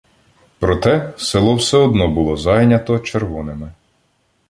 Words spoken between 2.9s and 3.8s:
«червоними».